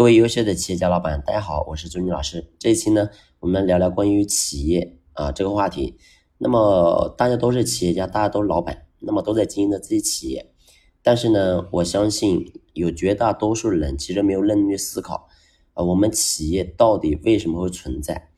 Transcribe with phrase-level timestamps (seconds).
[0.00, 2.50] 各位优秀的企业家老板，大家好，我是朱军老师。
[2.58, 5.98] 这一期呢，我们聊聊关于企业啊这个话题。
[6.38, 10.54] 那么大家都是企业家，大家都是老板，那么都在经营着自己企业。
[11.02, 15.28] 但是呢，我相信有绝大多数人其实没有认真去思考
[15.74, 18.30] 啊，我们企业到底为什么会存在？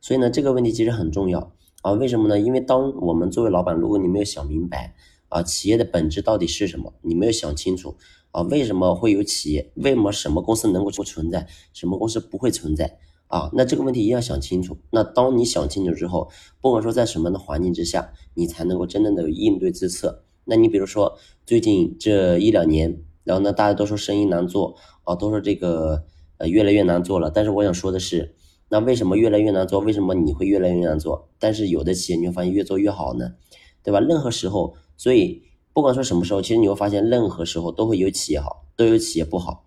[0.00, 1.52] 所以呢，这个问题其实很重要
[1.82, 1.92] 啊。
[1.92, 2.40] 为什么呢？
[2.40, 4.94] 因为当我们作为老板，如果你没有想明白
[5.28, 7.98] 啊，企业的本质到底是什么，你没有想清楚。
[8.32, 9.72] 啊，为什么会有企业？
[9.74, 12.98] 为什么什么公司能够不存在，什么公司不会存在？
[13.26, 14.76] 啊，那这个问题一定要想清楚。
[14.90, 16.30] 那当你想清楚之后，
[16.60, 20.24] 不管说在什么样的环境之下，你才能够真正的应对之策。
[20.44, 21.16] 那你比如说
[21.46, 24.74] 最近这一两年，然后呢，大家都说生意难做
[25.04, 26.04] 啊，都说这个
[26.38, 27.30] 呃越来越难做了。
[27.30, 28.34] 但是我想说的是，
[28.68, 29.80] 那为什么越来越难做？
[29.80, 31.28] 为什么你会越来越难做？
[31.38, 33.34] 但是有的企业你会发现越做越好呢？
[33.82, 34.00] 对吧？
[34.00, 35.49] 任何时候，所以。
[35.80, 39.64] 不管说什么时候，其实你会发现，任何时候都会有企业好，都有企业不好。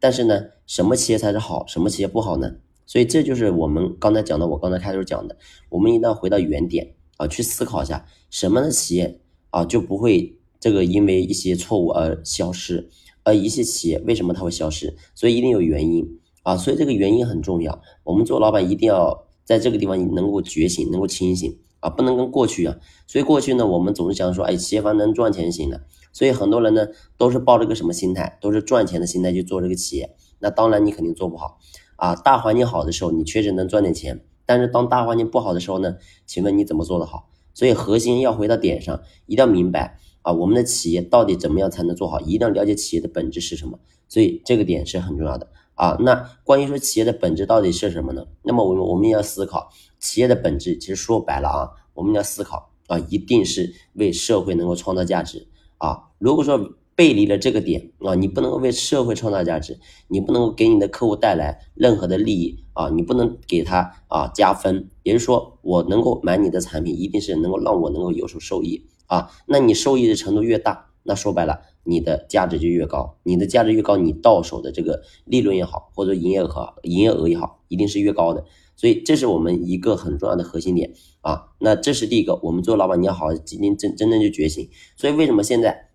[0.00, 2.56] 但是呢，什么企业才是好，什么企业不好呢？
[2.84, 5.36] 所以这就是我们刚才讲的，我刚才开头讲的，
[5.68, 12.90] 我们一定要回到原点啊，去思考一下，什么的企业啊就不会这个因为一些错误而消失，
[13.22, 14.96] 而一些企业为什么它会消失？
[15.14, 16.04] 所以一定有原因
[16.42, 17.80] 啊，所以这个原因很重要。
[18.02, 21.56] 我们做老板一定要在这个地方能够觉醒，能够清醒。
[21.82, 22.76] 啊，不能跟过去啊，
[23.08, 25.82] 所以过去呢，我们总是想说，哎，企业方能赚钱就行了。
[26.12, 26.86] 所以很多人呢，
[27.18, 30.14] 都是抱着个什么心态，都是赚钱的心态去做这个企业。
[30.38, 31.58] 那当然你肯定做不好
[31.96, 32.14] 啊。
[32.14, 37.28] 大环境好的时候，你确实能赚点钱，但是当大环境不好的时候呢，请问你怎么做得好？
[37.54, 42.20] 所以核心要回到点上，一定要明白啊，我们的企业到底怎么样才能做好？
[42.20, 43.80] 一定要了解企业的本质是什么。
[44.08, 45.48] 所以这个点是很重要的
[45.82, 45.96] 啊。
[46.00, 48.24] 那关于说企业的本质到底是什么呢？
[48.44, 49.68] 那么我们我们也要思考。
[49.98, 56.10] 企业的本质其实说白了啊，我们要思考啊，一定是为社会能够创造价值啊。
[56.18, 64.90] 如果说背离了这个点啊，你不能为社会创造价值，你不能给你的客户带来任何的利益啊，你不能给他啊加分。
[65.02, 69.30] 也就是说，我能够买你的产品，一定是能够让我能够有所受益啊。
[69.46, 73.18] 那你受益的程度越大，那说白了，你的价值就越高。
[73.22, 78.44] 你的价值越高，你到手的这个利润也好，或者营业额营业额也好，一定是越高的。
[78.76, 84.68] 所以这是我们一个很重要的核心点啊，那这是第一个，我们做老板你要好好今天真真正去觉醒。
[84.96, 85.90] 所以为什么现在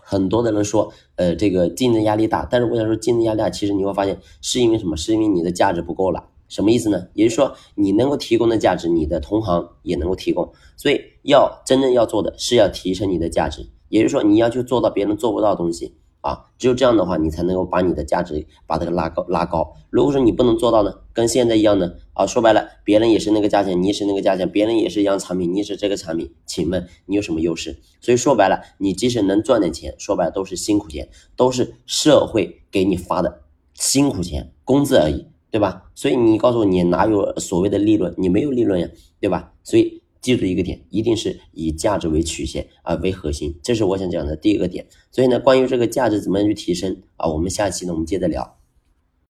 [0.00, 2.46] 很多的人说，呃，这个竞争压力大？
[2.50, 4.96] 但是我想说，竞争压力大，其实你会发现是因为什么？
[4.96, 6.30] 是因为你的价值不够了。
[6.48, 7.08] 什么意思呢？
[7.12, 10.50] 也就是说，你能够提供的价值，你的同行也能够提供。
[10.78, 15.94] 所以要真正要做的是要提升你的价值，也就是说，你要去做到别人做不到的东西。
[16.20, 19.72] 啊，只有这样的话，你才能够把你的价值把这个拉高拉高。
[19.88, 27.78] 如果说你不能做到呢，跟现在一样呢，啊，说白了，别人也是那个价钱，你也是那个价钱，别人也是一样产品，你也是这个产品，请问你有什么优势？
[28.00, 33.42] 所以说白了，你即使能赚点钱，说白了都是辛苦钱，都是社会给你发的
[33.74, 35.84] 辛苦钱，工资而已，对吧？
[35.94, 38.12] 所以你告诉我，你哪有所谓的利润？
[38.18, 38.88] 你没有利润呀，
[39.20, 39.52] 对吧？
[39.62, 39.97] 所以。
[40.20, 44.86] 记住一个点，一定是以价值为曲线啊为核心，这是我想讲的第一个点。
[45.10, 48.57] 所以呢，关于这个价值怎么样去提升啊，我们下期呢我们接着聊。